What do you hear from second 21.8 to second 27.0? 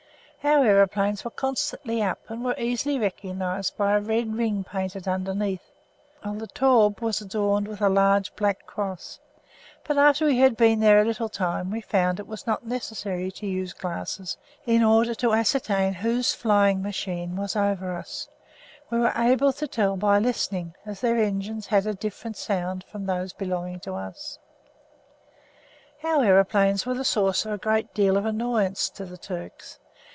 a different sound from those belonging to us. Our aeroplanes were